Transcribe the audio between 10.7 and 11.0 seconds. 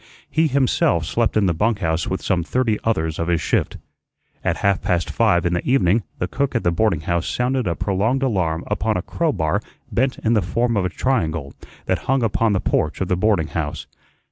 of a